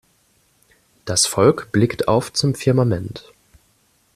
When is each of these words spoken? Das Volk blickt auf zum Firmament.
Das 1.05 1.27
Volk 1.27 1.71
blickt 1.71 2.07
auf 2.07 2.33
zum 2.33 2.55
Firmament. 2.55 3.31